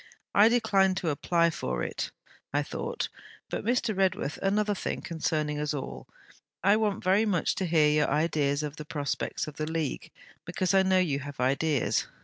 [0.33, 2.09] 'I declined to apply for it.
[2.51, 3.07] I thought
[3.51, 3.95] But, Mr.
[3.95, 6.07] Redworth, another thing, concerning us all:
[6.63, 10.09] I want very much to hear your ideas of the prospects of the League;
[10.43, 12.07] because I know you have ideas.